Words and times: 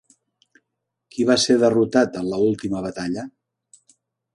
Qui 1.17 1.27
va 1.31 1.37
ser 1.45 1.59
derrotat 1.65 2.21
en 2.23 2.33
l'última 2.33 2.85
batalla? 2.91 3.31